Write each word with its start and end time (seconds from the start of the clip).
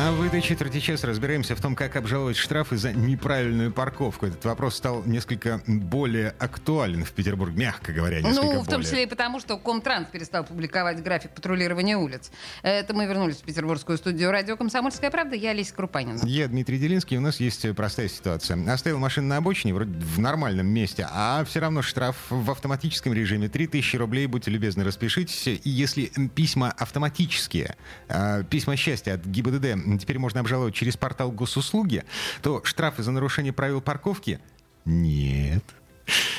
А 0.00 0.12
в 0.12 0.22
этой 0.22 0.40
четверти 0.40 0.78
часа 0.78 1.08
разбираемся 1.08 1.56
в 1.56 1.60
том, 1.60 1.74
как 1.74 1.96
обжаловать 1.96 2.36
штрафы 2.36 2.76
за 2.76 2.92
неправильную 2.92 3.72
парковку. 3.72 4.26
Этот 4.26 4.44
вопрос 4.44 4.76
стал 4.76 5.02
несколько 5.04 5.60
более 5.66 6.36
актуален 6.38 7.04
в 7.04 7.10
Петербурге, 7.10 7.58
мягко 7.58 7.92
говоря, 7.92 8.20
несколько 8.20 8.42
Ну, 8.42 8.42
в 8.42 8.54
более. 8.54 8.70
том 8.70 8.82
числе 8.82 9.02
и 9.02 9.06
потому, 9.06 9.40
что 9.40 9.56
Комтранс 9.58 10.06
перестал 10.06 10.44
публиковать 10.44 11.02
график 11.02 11.32
патрулирования 11.32 11.96
улиц. 11.96 12.30
Это 12.62 12.94
мы 12.94 13.06
вернулись 13.06 13.38
в 13.38 13.42
петербургскую 13.42 13.98
студию 13.98 14.30
радио 14.30 14.56
«Комсомольская 14.56 15.10
правда». 15.10 15.34
Я 15.34 15.50
Олеся 15.50 15.74
Крупанина. 15.74 16.20
Я 16.22 16.46
Дмитрий 16.46 16.78
Делинский, 16.78 17.16
у 17.16 17.20
нас 17.20 17.40
есть 17.40 17.66
простая 17.74 18.06
ситуация. 18.06 18.72
Оставил 18.72 19.00
машину 19.00 19.26
на 19.26 19.38
обочине, 19.38 19.74
вроде 19.74 19.98
в 19.98 20.20
нормальном 20.20 20.68
месте, 20.68 21.08
а 21.10 21.44
все 21.44 21.58
равно 21.58 21.82
штраф 21.82 22.14
в 22.30 22.52
автоматическом 22.52 23.14
режиме 23.14 23.48
3000 23.48 23.96
рублей, 23.96 24.28
будьте 24.28 24.52
любезны, 24.52 24.84
распишитесь. 24.84 25.48
И 25.48 25.60
если 25.64 26.04
письма 26.36 26.70
автоматические, 26.70 27.74
э, 28.06 28.44
письма 28.48 28.76
счастья 28.76 29.14
от 29.14 29.26
ГИБДД 29.26 29.87
теперь 29.98 30.18
можно 30.18 30.40
обжаловать 30.40 30.74
через 30.74 30.96
портал 30.96 31.30
госуслуги, 31.30 32.04
то 32.42 32.62
штрафы 32.64 33.02
за 33.02 33.12
нарушение 33.12 33.52
правил 33.52 33.80
парковки 33.80 34.40
нет. 34.84 35.64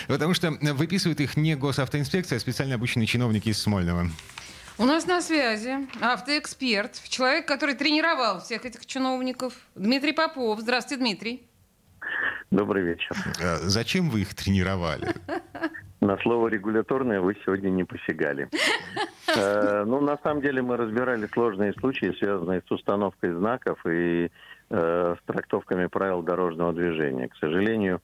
Потому 0.07 0.33
что 0.33 0.51
выписывают 0.51 1.19
их 1.19 1.37
не 1.37 1.55
госавтоинспекция, 1.55 2.37
а 2.37 2.39
специально 2.39 2.75
обученные 2.75 3.07
чиновники 3.07 3.49
из 3.49 3.61
Смольного. 3.61 4.09
У 4.77 4.85
нас 4.85 5.05
на 5.05 5.21
связи 5.21 5.87
автоэксперт, 5.99 7.01
человек, 7.09 7.45
который 7.45 7.75
тренировал 7.75 8.39
всех 8.39 8.65
этих 8.65 8.85
чиновников, 8.85 9.53
Дмитрий 9.75 10.13
Попов. 10.13 10.61
Здравствуйте, 10.61 11.01
Дмитрий. 11.01 11.49
Добрый 12.49 12.83
вечер. 12.83 13.15
Э, 13.39 13.57
Зачем 13.57 14.09
вы 14.09 14.21
их 14.21 14.33
тренировали? 14.33 15.13
На 16.01 16.17
слово 16.19 16.47
регуляторное 16.47 17.19
вы 17.19 17.35
сегодня 17.43 17.69
не 17.69 17.83
посягали. 17.83 18.47
Э, 19.37 19.83
Ну, 19.85 20.01
на 20.01 20.17
самом 20.23 20.41
деле 20.41 20.61
мы 20.61 20.77
разбирали 20.77 21.27
сложные 21.27 21.73
случаи, 21.73 22.15
связанные 22.17 22.61
с 22.67 22.71
установкой 22.71 23.33
знаков 23.33 23.79
и 23.85 24.29
э, 24.69 25.15
с 25.17 25.25
трактовками 25.25 25.87
правил 25.87 26.21
дорожного 26.21 26.73
движения. 26.73 27.27
К 27.27 27.35
сожалению, 27.35 28.01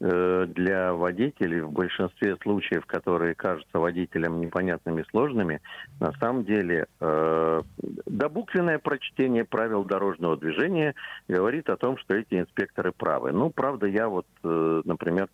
э, 0.00 0.46
для 0.48 0.92
водителей 0.94 1.60
в 1.60 1.70
большинстве 1.72 2.36
случаев, 2.42 2.86
которые 2.86 3.34
кажутся 3.34 3.78
водителям 3.78 4.40
непонятными 4.40 5.02
и 5.02 5.10
сложными, 5.10 5.60
на 6.00 6.12
самом 6.12 6.44
деле 6.44 6.86
э, 7.00 7.62
добуквенное 8.06 8.78
прочтение 8.78 9.44
правил 9.44 9.84
дорожного 9.84 10.36
движения 10.36 10.94
говорит 11.28 11.68
о 11.68 11.76
том, 11.76 11.98
что 11.98 12.14
эти 12.14 12.40
инспекторы 12.40 12.92
правы. 12.92 13.32
Ну, 13.32 13.50
правда, 13.50 13.86
я 13.86 14.08
вот, 14.08 14.26
например, 14.42 15.28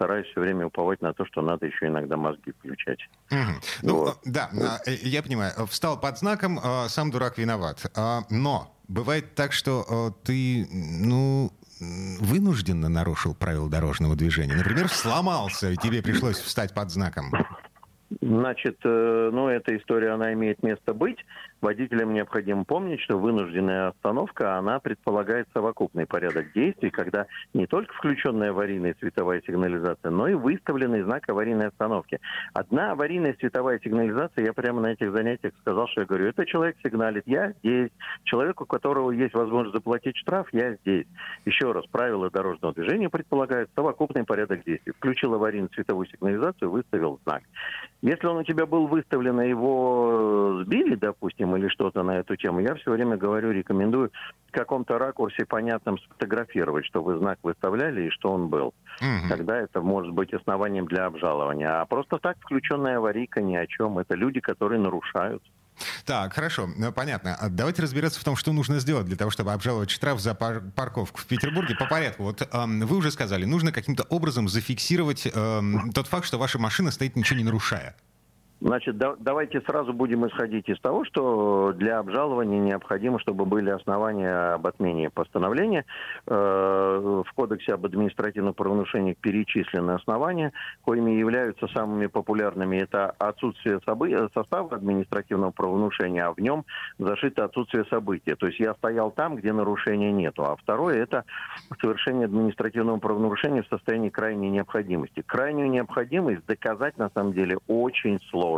стараюсь 0.00 0.26
все 0.28 0.40
время 0.40 0.66
уповать 0.66 1.02
на 1.02 1.12
то, 1.12 1.26
что 1.26 1.42
надо 1.42 1.66
еще 1.66 1.88
иногда 1.88 2.16
мозги 2.16 2.52
включать. 2.58 3.00
Мгм. 3.30 3.60
Ну, 3.82 3.96
Вот. 3.96 4.16
э, 4.24 4.30
да, 4.30 4.80
э, 4.86 4.94
я 5.02 5.22
понимаю. 5.22 5.52
Э, 5.58 5.66
Встал 5.66 6.00
под 6.00 6.16
знаком, 6.18 6.58
сам 6.88 7.10
дурак 7.10 7.36
виноват. 7.36 7.84
А, 7.94 8.22
Но 8.30 8.74
бывает 8.88 9.34
так, 9.34 9.52
что 9.52 10.16
ты, 10.24 10.66
ну, 10.70 11.52
вынужденно 12.18 12.88
нарушил 12.88 13.34
правила 13.34 13.68
дорожного 13.68 14.16
движения. 14.16 14.54
Например, 14.54 14.88
сломался, 14.88 15.70
и 15.70 15.76
тебе 15.76 16.02
пришлось 16.02 16.38
встать 16.38 16.72
под 16.72 16.90
знаком. 16.90 17.30
Значит, 18.30 18.76
э, 18.84 19.30
ну, 19.32 19.48
эта 19.48 19.76
история, 19.76 20.10
она 20.10 20.32
имеет 20.34 20.62
место 20.62 20.94
быть. 20.94 21.18
Водителям 21.60 22.14
необходимо 22.14 22.64
помнить, 22.64 23.00
что 23.00 23.18
вынужденная 23.18 23.88
остановка, 23.88 24.56
она 24.56 24.78
предполагает 24.78 25.48
совокупный 25.52 26.06
порядок 26.06 26.52
действий, 26.52 26.90
когда 26.90 27.26
не 27.54 27.66
только 27.66 27.92
включенная 27.92 28.50
аварийная 28.50 28.94
световая 29.00 29.42
сигнализация, 29.44 30.12
но 30.12 30.28
и 30.28 30.34
выставленный 30.34 31.02
знак 31.02 31.28
аварийной 31.28 31.66
остановки. 31.66 32.20
Одна 32.54 32.92
аварийная 32.92 33.34
световая 33.40 33.80
сигнализация, 33.80 34.44
я 34.44 34.52
прямо 34.52 34.80
на 34.80 34.92
этих 34.92 35.10
занятиях 35.10 35.52
сказал, 35.62 35.88
что 35.88 36.02
я 36.02 36.06
говорю, 36.06 36.26
это 36.26 36.46
человек 36.46 36.76
сигналит, 36.84 37.24
я 37.26 37.50
здесь. 37.64 37.90
Человек, 38.22 38.60
у 38.60 38.64
которого 38.64 39.10
есть 39.10 39.34
возможность 39.34 39.74
заплатить 39.74 40.16
штраф, 40.16 40.46
я 40.52 40.76
здесь. 40.76 41.06
Еще 41.46 41.72
раз, 41.72 41.84
правила 41.88 42.30
дорожного 42.30 42.74
движения 42.74 43.10
предполагают 43.10 43.70
совокупный 43.74 44.22
порядок 44.24 44.64
действий. 44.64 44.92
Включил 44.92 45.34
аварийную 45.34 45.70
световую 45.74 46.06
сигнализацию, 46.06 46.70
выставил 46.70 47.18
знак. 47.24 47.42
Если 48.02 48.26
он 48.26 48.38
у 48.38 48.44
тебя 48.44 48.64
был 48.64 48.86
выставлен, 48.86 49.40
и 49.42 49.48
его 49.48 50.62
сбили, 50.64 50.94
допустим, 50.94 51.54
или 51.56 51.68
что-то 51.68 52.02
на 52.02 52.18
эту 52.18 52.34
тему, 52.34 52.60
я 52.60 52.74
все 52.76 52.92
время 52.92 53.18
говорю, 53.18 53.50
рекомендую 53.50 54.10
в 54.48 54.52
каком-то 54.52 54.98
ракурсе 54.98 55.44
понятном 55.44 55.98
сфотографировать, 55.98 56.86
что 56.86 57.02
вы 57.02 57.18
знак 57.18 57.38
выставляли 57.42 58.06
и 58.06 58.10
что 58.10 58.32
он 58.32 58.48
был. 58.48 58.72
Мгм. 59.00 59.28
Тогда 59.28 59.58
это 59.58 59.82
может 59.82 60.12
быть 60.12 60.32
основанием 60.32 60.86
для 60.86 61.04
обжалования. 61.06 61.68
А 61.68 61.84
просто 61.84 62.18
так 62.18 62.38
включенная 62.40 62.96
аварийка 62.96 63.42
ни 63.42 63.54
о 63.54 63.66
чем. 63.66 63.98
Это 63.98 64.14
люди, 64.14 64.40
которые 64.40 64.80
нарушают. 64.80 65.42
Так, 66.10 66.34
хорошо, 66.34 66.68
э, 66.76 66.90
понятно. 66.90 67.36
А 67.36 67.48
Давайте 67.48 67.82
разбираться 67.82 68.18
в 68.18 68.24
том, 68.24 68.34
что 68.34 68.52
нужно 68.52 68.80
сделать 68.80 69.06
для 69.06 69.14
того, 69.16 69.30
чтобы 69.30 69.52
обжаловать 69.52 69.90
штраф 69.90 70.18
за 70.18 70.34
пар- 70.34 70.60
парковку 70.74 71.20
в 71.20 71.26
Петербурге 71.26 71.76
по 71.76 71.86
порядку. 71.86 72.24
Вот 72.24 72.42
эм, 72.52 72.80
вы 72.80 72.96
уже 72.96 73.12
сказали, 73.12 73.44
нужно 73.44 73.70
каким-то 73.70 74.02
образом 74.08 74.48
зафиксировать 74.48 75.28
эм, 75.32 75.92
тот 75.92 76.08
факт, 76.08 76.26
что 76.26 76.36
ваша 76.36 76.58
машина 76.58 76.90
стоит 76.90 77.14
ничего 77.14 77.38
не 77.38 77.44
нарушая. 77.44 77.94
Значит, 78.60 78.98
да- 78.98 79.16
давайте 79.18 79.62
сразу 79.62 79.94
будем 79.94 80.26
исходить 80.26 80.68
из 80.68 80.78
того, 80.80 81.04
что 81.04 81.72
для 81.74 81.98
обжалования 81.98 82.58
необходимо, 82.60 83.18
чтобы 83.18 83.46
были 83.46 83.70
основания 83.70 84.52
об 84.54 84.66
отмене 84.66 85.08
постановления. 85.08 85.86
Э, 86.26 87.22
В 87.26 87.32
Кодексе 87.32 87.74
об 87.74 87.86
административных 87.86 88.54
правонарушениях 88.54 89.16
перечислены 89.16 89.92
основания, 89.92 90.52
коими 90.84 91.12
являются 91.12 91.68
самыми 91.68 92.06
популярными. 92.06 92.76
Это 92.76 93.10
отсутствие 93.18 93.78
собы- 93.86 94.28
состава 94.34 94.76
административного 94.76 95.52
правонарушения, 95.52 96.26
а 96.26 96.32
в 96.32 96.38
нем 96.38 96.64
зашито 96.98 97.44
отсутствие 97.44 97.84
события. 97.86 98.36
То 98.36 98.46
есть 98.46 98.60
я 98.60 98.74
стоял 98.74 99.10
там, 99.10 99.36
где 99.36 99.52
нарушения 99.52 100.12
нету. 100.12 100.44
А 100.44 100.56
второе– 100.56 100.96
это 101.02 101.24
совершение 101.80 102.26
административного 102.26 102.98
правонарушения 102.98 103.62
в 103.62 103.68
состоянии 103.68 104.10
крайней 104.10 104.50
необходимости. 104.50 105.22
Крайнюю 105.26 105.70
необходимость 105.70 106.44
доказать 106.46 106.98
на 106.98 107.08
самом 107.14 107.32
деле 107.32 107.58
очень 107.66 108.20
сложно. 108.30 108.49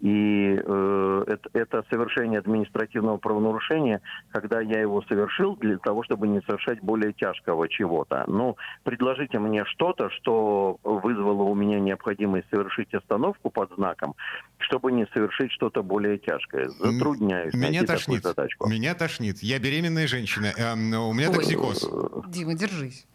И 0.00 0.60
э, 0.62 1.24
это, 1.26 1.48
это 1.54 1.84
совершение 1.90 2.38
административного 2.40 3.16
правонарушения, 3.16 4.00
когда 4.32 4.60
я 4.60 4.80
его 4.80 5.02
совершил 5.08 5.56
для 5.56 5.78
того, 5.78 6.02
чтобы 6.02 6.28
не 6.28 6.40
совершать 6.42 6.80
более 6.82 7.12
тяжкого 7.12 7.68
чего-то. 7.68 8.24
Ну, 8.26 8.56
предложите 8.82 9.38
мне 9.38 9.64
что-то, 9.64 10.10
что 10.10 10.78
вызвало 10.82 11.42
у 11.44 11.54
меня 11.54 11.80
необходимость 11.80 12.48
совершить 12.50 12.92
остановку 12.92 13.50
под 13.50 13.72
знаком, 13.76 14.14
чтобы 14.58 14.92
не 14.92 15.06
совершить 15.14 15.52
что-то 15.52 15.82
более 15.82 16.18
тяжкое. 16.18 16.68
Затрудняюсь 16.68 17.54
Меня 17.54 17.68
найти 17.80 17.86
тошнит. 17.86 18.22
такую 18.22 18.34
задачку. 18.34 18.68
Меня 18.68 18.94
тошнит. 18.94 19.38
Я 19.42 19.58
беременная 19.58 20.06
женщина. 20.06 20.52
эм, 20.56 20.92
у 20.94 21.12
меня 21.12 21.28
Ой. 21.30 21.36
токсикоз. 21.36 21.88
Дима, 22.28 22.54
держись. 22.54 23.06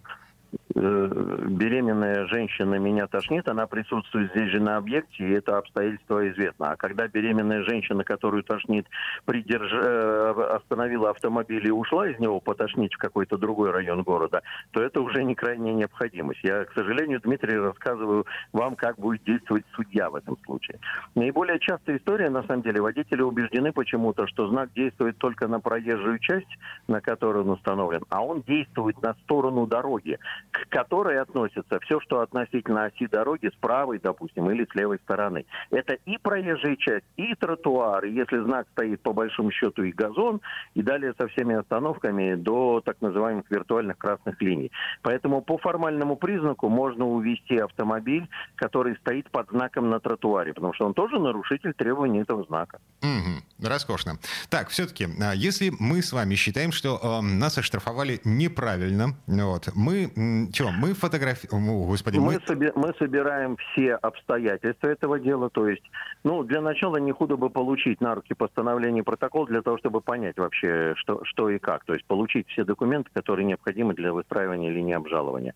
Э, 0.79 1.45
беременная 1.47 2.27
женщина 2.27 2.75
меня 2.75 3.07
тошнит, 3.07 3.47
она 3.47 3.67
присутствует 3.67 4.31
здесь 4.31 4.51
же 4.51 4.59
на 4.59 4.77
объекте, 4.77 5.27
и 5.27 5.31
это 5.33 5.57
обстоятельство 5.57 6.27
известно. 6.29 6.71
А 6.71 6.75
когда 6.75 7.07
беременная 7.07 7.63
женщина, 7.63 8.03
которую 8.03 8.43
тошнит, 8.43 8.87
придерж... 9.25 9.71
э, 9.73 10.55
остановила 10.55 11.09
автомобиль 11.11 11.67
и 11.67 11.71
ушла 11.71 12.07
из 12.09 12.19
него 12.19 12.39
потошнить 12.39 12.93
в 12.93 12.97
какой-то 12.97 13.37
другой 13.37 13.71
район 13.71 14.03
города, 14.03 14.41
то 14.71 14.81
это 14.81 15.01
уже 15.01 15.23
не 15.23 15.35
крайняя 15.35 15.73
необходимость. 15.73 16.39
Я, 16.43 16.65
к 16.65 16.73
сожалению, 16.73 17.19
Дмитрий, 17.21 17.57
рассказываю 17.57 18.25
вам, 18.53 18.75
как 18.75 18.97
будет 18.97 19.23
действовать 19.23 19.65
судья 19.75 20.09
в 20.09 20.15
этом 20.15 20.37
случае. 20.45 20.79
Наиболее 21.15 21.59
частая 21.59 21.97
история, 21.97 22.29
на 22.29 22.43
самом 22.43 22.61
деле, 22.61 22.81
водители 22.81 23.21
убеждены 23.21 23.71
почему-то, 23.71 24.27
что 24.27 24.47
знак 24.47 24.71
действует 24.73 25.17
только 25.17 25.47
на 25.47 25.59
проезжую 25.59 26.19
часть, 26.19 26.57
на 26.87 27.01
которой 27.01 27.43
он 27.43 27.49
установлен, 27.49 28.03
а 28.09 28.23
он 28.23 28.41
действует 28.41 29.01
на 29.01 29.13
сторону 29.25 29.67
дороги, 29.67 30.17
к 30.51 30.68
которой 30.69 31.19
относится 31.19 31.79
все, 31.81 31.99
что 31.99 32.21
относительно 32.21 32.85
оси 32.85 33.07
дороги 33.07 33.47
с 33.47 33.55
правой, 33.59 33.99
допустим, 33.99 34.49
или 34.51 34.65
с 34.65 34.75
левой 34.75 34.99
стороны. 34.99 35.45
Это 35.71 35.93
и 36.05 36.17
проезжая 36.17 36.75
часть, 36.75 37.05
и 37.17 37.33
тротуар, 37.35 38.05
и 38.05 38.13
если 38.13 38.37
знак 38.43 38.67
стоит 38.71 39.01
по 39.01 39.13
большому 39.13 39.51
счету 39.51 39.83
и 39.83 39.91
газон, 39.91 40.41
и 40.75 40.81
далее 40.81 41.13
со 41.17 41.27
всеми 41.27 41.55
остановками 41.55 42.35
до 42.35 42.81
так 42.85 43.01
называемых 43.01 43.49
виртуальных 43.49 43.97
красных 43.97 44.41
линий. 44.41 44.71
Поэтому 45.01 45.41
по 45.41 45.57
формальному 45.57 46.15
признаку 46.15 46.69
можно 46.69 47.05
увести 47.05 47.57
автомобиль, 47.57 48.27
который 48.55 48.95
стоит 48.97 49.29
под 49.31 49.49
знаком 49.49 49.89
на 49.89 49.99
тротуаре, 49.99 50.53
потому 50.53 50.73
что 50.73 50.85
он 50.85 50.93
тоже 50.93 51.19
нарушитель 51.19 51.73
требований 51.73 52.21
этого 52.21 52.43
знака. 52.45 52.79
Мгм. 53.01 53.43
Роскошно. 53.67 54.19
Так, 54.49 54.69
все-таки, 54.69 55.07
если 55.35 55.71
мы 55.79 56.01
с 56.01 56.13
вами 56.13 56.35
считаем, 56.35 56.71
что 56.71 56.99
э, 57.01 57.21
нас 57.21 57.57
оштрафовали 57.57 58.21
неправильно, 58.23 59.15
вот, 59.27 59.69
мы 59.75 60.49
м, 60.59 60.67
Чего? 60.67 60.71
Мы 60.71 60.93
фотографируем... 60.93 61.69
О, 61.69 61.85
господи, 61.85 62.17
мы... 62.17 62.33
Мы, 62.33 62.41
соби... 62.45 62.71
мы 62.75 62.93
собираем 62.97 63.57
все 63.57 63.95
обстоятельства 63.95 64.87
этого 64.87 65.19
дела. 65.19 65.49
То 65.49 65.67
есть, 65.67 65.83
ну, 66.23 66.43
для 66.43 66.61
начала 66.61 66.97
не 66.97 67.11
худо 67.11 67.37
бы 67.37 67.49
получить 67.49 68.01
на 68.01 68.15
руки 68.15 68.33
постановление 68.33 69.03
протокол 69.03 69.45
для 69.45 69.61
того, 69.61 69.77
чтобы 69.77 70.01
понять 70.01 70.37
вообще, 70.37 70.93
что, 70.97 71.23
что 71.25 71.49
и 71.49 71.59
как. 71.59 71.85
То 71.85 71.93
есть 71.93 72.05
получить 72.05 72.47
все 72.49 72.63
документы, 72.63 73.09
которые 73.13 73.45
необходимы 73.45 73.93
для 73.93 74.13
выстраивания 74.13 74.71
линии 74.71 74.93
обжалования. 74.93 75.53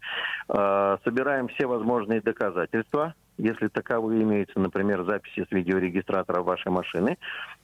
Э, 0.50 0.98
собираем 1.04 1.48
все 1.50 1.68
возможные 1.68 2.22
доказательства 2.22 3.14
если 3.38 3.68
таковые 3.68 4.24
имеются, 4.24 4.60
например, 4.60 5.04
записи 5.06 5.46
с 5.50 5.52
видеорегистратора 5.52 6.42
вашей 6.42 6.72
машины, 6.72 7.18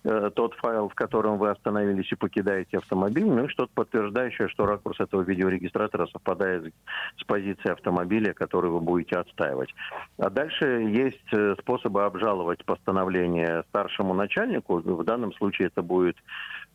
э, 0.04 0.32
тот 0.34 0.56
файл, 0.56 0.90
в 0.90 0.96
котором 0.96 1.38
вы 1.38 1.50
остановились 1.50 2.12
и 2.12 2.16
покидаете 2.16 2.78
автомобиль, 2.78 3.26
ну 3.26 3.46
и 3.46 3.50
что-то 3.50 3.72
подтверждающее, 3.74 4.48
что 4.50 4.66
ракурс 4.66 5.00
этого 5.00 5.22
видеорегистратора 5.22 6.08
совпадает 6.08 6.74
с 7.18 7.24
позицией 7.24 7.74
автомобиля, 7.74 8.34
который 8.34 8.72
вы 8.72 8.80
будете 8.80 9.18
отстаивать. 9.18 9.74
А 10.18 10.30
дальше 10.30 10.66
есть 10.66 11.34
э, 11.34 11.56
способы 11.62 12.04
обжаловать 12.04 12.66
постановление 12.66 13.64
старшему 13.70 14.14
начальнику. 14.14 14.80
В 14.80 15.04
данном 15.04 15.34
случае 15.34 15.68
это 15.68 15.82
будет 15.84 16.18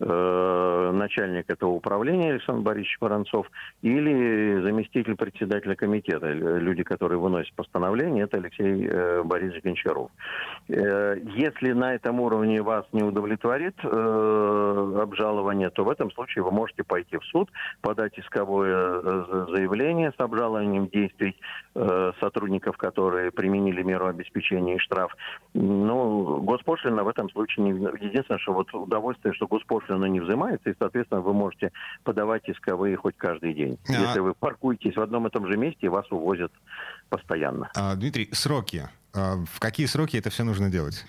э, 0.01 0.91
начальник 0.95 1.51
этого 1.51 1.71
управления 1.71 2.31
Александр 2.31 2.63
Борисович 2.63 2.99
Воронцов 3.01 3.51
или 3.83 4.63
заместитель 4.63 5.17
председателя 5.17 5.75
комитета. 5.75 6.31
Люди, 6.33 6.83
которые 6.83 7.19
выносят 7.19 7.55
постановление, 7.55 8.25
это 8.25 8.37
Алексей 8.37 8.84
э, 8.87 9.23
Борисович 9.23 9.63
Гончаров. 9.63 10.11
Э, 10.69 11.17
если 11.37 11.73
на 11.73 11.95
этом 11.95 12.21
уровне 12.21 12.63
вас 12.63 12.85
не 12.93 13.03
удовлетворит 13.03 13.75
э, 13.83 14.99
обжалование, 15.03 15.71
то 15.71 15.85
в 15.85 15.91
этом 15.91 16.11
случае 16.13 16.45
вы 16.45 16.51
можете 16.51 16.85
пойти 16.85 17.19
в 17.19 17.25
суд, 17.25 17.51
подать 17.81 18.19
исковое 18.19 19.01
э, 19.03 19.47
заявление 19.51 20.13
с 20.17 20.21
обжалованием 20.21 20.89
действий 20.89 21.37
э, 21.75 22.13
сотрудников, 22.21 22.77
которые 22.77 23.31
применили 23.31 23.83
меру 23.83 24.07
обеспечения 24.07 24.77
и 24.77 24.79
штраф. 24.79 25.15
Но 25.55 26.41
госпошлина 26.41 27.05
в 27.05 27.09
этом 27.09 27.31
случае 27.31 27.65
не... 27.65 27.71
Единственное, 27.71 28.39
что 28.39 28.53
вот 28.53 28.73
удовольствие, 28.75 29.35
что 29.35 29.47
госпошлина 29.47 30.07
не 30.07 30.21
взимается, 30.21 30.71
и, 30.71 30.75
соответственно, 30.79 31.21
вы 31.21 31.33
можете 31.33 31.73
подавать 32.03 32.49
исковые 32.49 32.97
хоть 32.97 33.17
каждый 33.17 33.55
день. 33.55 33.79
А... 33.89 33.93
Если 33.93 34.21
вы 34.21 34.35
паркуетесь 34.35 34.97
в 34.97 35.01
одном 35.01 35.27
и 35.27 35.31
том 35.31 35.47
же 35.47 35.57
месте, 35.57 35.89
вас 35.89 36.11
увозят 36.11 36.53
постоянно. 37.09 37.71
А, 37.75 37.95
Дмитрий, 37.95 38.29
сроки. 38.33 38.89
А, 39.13 39.45
в 39.45 39.61
какие 39.61 39.87
сроки 39.87 40.17
это 40.17 40.31
все 40.31 40.45
нужно 40.45 40.71
делать? 40.71 41.05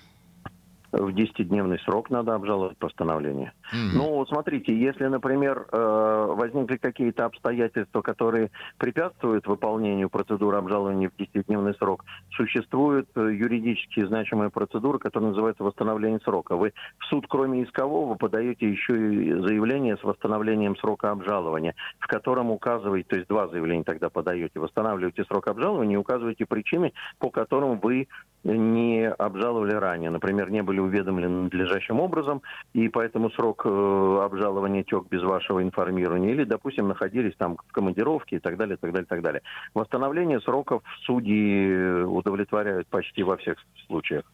В 0.92 1.08
10-дневный 1.08 1.78
срок 1.80 2.10
надо 2.10 2.34
обжаловать 2.34 2.76
постановление. 2.78 3.52
Mm-hmm. 3.72 3.96
Ну, 3.96 4.26
смотрите, 4.26 4.78
если, 4.78 5.06
например, 5.06 5.66
э, 5.70 6.26
возникли 6.36 6.76
какие-то 6.76 7.24
обстоятельства, 7.24 8.02
которые 8.02 8.50
препятствуют 8.78 9.46
выполнению 9.46 10.08
процедуры 10.08 10.58
обжалования 10.58 11.10
в 11.10 11.20
10-дневный 11.20 11.74
срок, 11.74 12.04
существует 12.30 13.08
э, 13.16 13.20
юридически 13.20 14.04
значимая 14.04 14.50
процедура, 14.50 14.98
которая 14.98 15.30
называется 15.30 15.64
восстановление 15.64 16.20
срока. 16.20 16.56
Вы 16.56 16.72
в 16.98 17.04
суд, 17.06 17.26
кроме 17.28 17.64
искового, 17.64 18.14
подаете 18.14 18.70
еще 18.70 18.94
и 18.94 19.32
заявление 19.32 19.96
с 19.96 20.02
восстановлением 20.02 20.76
срока 20.76 21.10
обжалования, 21.10 21.74
в 21.98 22.06
котором 22.06 22.50
указываете, 22.50 23.08
то 23.08 23.16
есть 23.16 23.28
два 23.28 23.48
заявления 23.48 23.84
тогда 23.84 24.10
подаете, 24.10 24.60
восстанавливаете 24.60 25.24
срок 25.24 25.48
обжалования 25.48 25.94
и 25.94 25.98
указываете 25.98 26.46
причины, 26.46 26.92
по 27.18 27.30
которым 27.30 27.78
вы 27.78 28.08
не 28.54 29.08
обжаловали 29.08 29.72
ранее. 29.72 30.10
Например, 30.10 30.50
не 30.50 30.62
были 30.62 30.78
уведомлены 30.78 31.42
надлежащим 31.42 32.00
образом, 32.00 32.42
и 32.72 32.88
поэтому 32.88 33.30
срок 33.30 33.62
э, 33.64 34.20
обжалования 34.24 34.84
тек 34.84 35.04
без 35.10 35.22
вашего 35.22 35.62
информирования, 35.62 36.32
или, 36.32 36.44
допустим, 36.44 36.88
находились 36.88 37.34
там 37.36 37.56
в 37.56 37.72
командировке 37.72 38.36
и 38.36 38.38
так 38.38 38.56
далее, 38.56 38.76
так 38.76 38.92
далее, 38.92 39.06
так 39.06 39.22
далее. 39.22 39.42
Восстановление 39.74 40.40
сроков 40.40 40.82
судьи 41.04 42.02
удовлетворяют 42.02 42.86
почти 42.88 43.22
во 43.22 43.36
всех 43.36 43.58
случаях. 43.86 44.24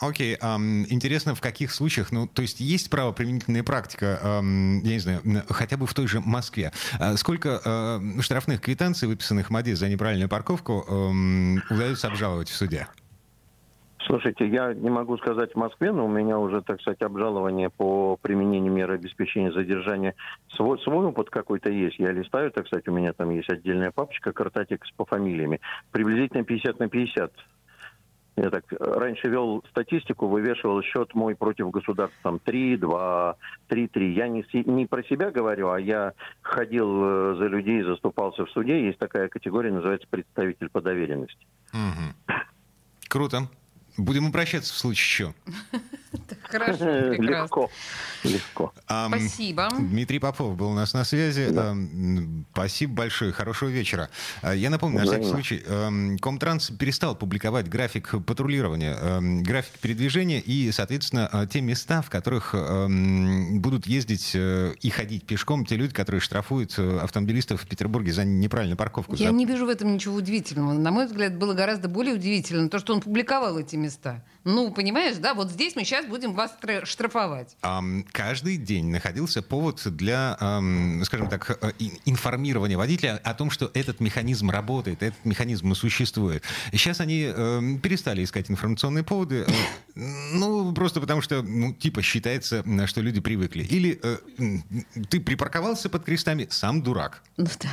Окей, 0.00 0.34
okay, 0.34 0.38
um, 0.40 0.86
интересно, 0.88 1.34
в 1.34 1.42
каких 1.42 1.72
случаях, 1.72 2.10
ну, 2.10 2.26
то 2.26 2.40
есть 2.40 2.58
есть 2.58 2.88
правоприменительная 2.88 3.62
практика, 3.62 4.18
um, 4.22 4.80
я 4.82 4.92
не 4.94 4.98
знаю, 4.98 5.20
хотя 5.50 5.76
бы 5.76 5.86
в 5.86 5.92
той 5.92 6.06
же 6.06 6.20
Москве. 6.20 6.72
Uh, 6.98 7.18
сколько 7.18 7.60
uh, 7.62 8.22
штрафных 8.22 8.62
квитанций, 8.62 9.08
выписанных 9.08 9.50
МАДИ 9.50 9.72
за 9.72 9.90
неправильную 9.90 10.30
парковку, 10.30 10.86
um, 10.88 11.58
удается 11.68 12.06
обжаловать 12.06 12.48
в 12.48 12.56
суде? 12.56 12.88
Слушайте, 14.10 14.48
я 14.48 14.74
не 14.74 14.90
могу 14.90 15.16
сказать 15.18 15.52
в 15.52 15.56
Москве, 15.56 15.92
но 15.92 16.04
у 16.04 16.08
меня 16.08 16.36
уже, 16.36 16.62
так 16.62 16.80
сказать, 16.80 17.00
обжалование 17.00 17.70
по 17.70 18.16
применению 18.20 18.72
меры 18.72 18.94
обеспечения 18.94 19.52
задержания. 19.52 20.16
Свой, 20.56 20.80
свой 20.80 21.06
опыт 21.06 21.30
какой-то 21.30 21.70
есть. 21.70 21.96
Я 22.00 22.10
листаю, 22.10 22.50
так 22.50 22.66
сказать, 22.66 22.88
у 22.88 22.92
меня 22.92 23.12
там 23.12 23.30
есть 23.30 23.48
отдельная 23.48 23.92
папочка, 23.92 24.32
картатик 24.32 24.84
по 24.96 25.04
фамилиями. 25.04 25.60
Приблизительно 25.92 26.42
50 26.42 26.80
на 26.80 26.88
50 26.88 27.32
я 28.36 28.50
так 28.50 28.64
раньше 28.80 29.28
вел 29.28 29.62
статистику, 29.70 30.26
вывешивал 30.26 30.82
счет 30.82 31.14
мой 31.14 31.36
против 31.36 31.70
государства 31.70 32.18
там 32.22 32.38
3, 32.40 32.78
2, 32.78 33.36
3, 33.68 33.88
3. 33.88 34.12
Я 34.12 34.26
не, 34.26 34.44
не 34.52 34.86
про 34.86 35.04
себя 35.04 35.30
говорю, 35.30 35.70
а 35.70 35.78
я 35.78 36.14
ходил 36.42 37.04
э, 37.04 37.34
за 37.36 37.46
людей, 37.46 37.82
заступался 37.82 38.44
в 38.44 38.50
суде. 38.50 38.86
Есть 38.86 38.98
такая 38.98 39.28
категория, 39.28 39.70
называется 39.70 40.08
представитель 40.10 40.68
по 40.68 40.80
доверенности. 40.80 41.46
Круто. 43.08 43.42
Будем 43.96 44.26
обращаться 44.26 44.72
в 44.72 44.78
случае 44.78 45.04
еще. 45.04 45.34
Хорошо, 46.42 47.12
Легко. 47.12 47.70
Легко. 48.24 48.72
Спасибо. 48.84 49.68
Дмитрий 49.78 50.18
Попов 50.18 50.56
был 50.56 50.70
у 50.70 50.74
нас 50.74 50.92
на 50.94 51.04
связи. 51.04 51.48
Спасибо 52.52 52.94
большое. 52.94 53.32
Хорошего 53.32 53.68
вечера. 53.68 54.10
А, 54.42 54.52
я 54.52 54.70
напомню, 54.70 55.00
на 55.00 55.06
всякий 55.06 55.28
случай, 55.28 56.18
Комтранс 56.20 56.70
перестал 56.70 57.14
публиковать 57.14 57.68
график 57.68 58.14
патрулирования, 58.26 59.42
график 59.42 59.78
передвижения 59.78 60.40
и, 60.40 60.72
соответственно, 60.72 61.28
а, 61.30 61.46
те 61.46 61.60
места, 61.60 62.02
в 62.02 62.10
которых 62.10 62.54
будут 63.60 63.86
ездить 63.86 64.32
э, 64.34 64.74
и 64.80 64.90
ходить 64.90 65.24
пешком 65.24 65.64
те 65.64 65.76
люди, 65.76 65.92
которые 65.92 66.20
штрафуют 66.20 66.74
э, 66.78 66.98
автомобилистов 66.98 67.62
в 67.62 67.66
Петербурге 67.66 68.12
за 68.12 68.24
неправильную 68.24 68.76
парковку. 68.76 69.14
Я 69.14 69.30
не 69.30 69.46
вижу 69.46 69.66
в 69.66 69.68
этом 69.68 69.94
ничего 69.94 70.16
удивительного. 70.16 70.72
На 70.72 70.90
мой 70.90 71.06
взгляд, 71.06 71.36
было 71.36 71.54
гораздо 71.54 71.88
более 71.88 72.14
удивительно 72.14 72.68
то, 72.68 72.78
что 72.78 72.94
он 72.94 73.00
публиковал 73.00 73.58
эти 73.58 73.76
места. 73.80 74.24
Ну, 74.44 74.70
понимаешь, 74.72 75.16
да, 75.16 75.34
вот 75.34 75.50
здесь 75.50 75.76
мы 75.76 75.84
сейчас 75.84 76.06
будем 76.06 76.32
вас 76.32 76.56
штрафовать. 76.84 77.56
Um, 77.62 78.06
каждый 78.10 78.56
день 78.56 78.86
находился 78.90 79.42
повод 79.42 79.82
для, 79.84 80.36
um, 80.40 81.04
скажем 81.04 81.28
так, 81.28 81.58
э, 81.62 81.72
информирования 82.06 82.78
водителя 82.78 83.20
о 83.22 83.34
том, 83.34 83.50
что 83.50 83.70
этот 83.74 84.00
механизм 84.00 84.50
работает, 84.50 85.02
этот 85.02 85.24
механизм 85.24 85.74
существует. 85.74 86.42
Сейчас 86.72 87.00
они 87.00 87.24
uh, 87.24 87.78
перестали 87.80 88.24
искать 88.24 88.50
информационные 88.50 89.04
поводы, 89.04 89.44
uh, 89.44 89.54
ну, 90.32 90.72
просто 90.72 91.00
потому 91.00 91.20
что, 91.20 91.42
ну, 91.42 91.74
типа, 91.74 92.00
считается, 92.02 92.64
что 92.86 93.00
люди 93.00 93.20
привыкли. 93.20 93.64
Или 93.64 94.00
uh, 94.00 95.06
ты 95.08 95.20
припарковался 95.20 95.90
под 95.90 96.04
крестами, 96.04 96.46
сам 96.50 96.82
дурак. 96.82 97.22
Ну 97.36 97.46
да. 97.60 97.70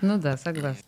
Ну 0.00 0.18
да, 0.18 0.36
согласна. 0.36 0.82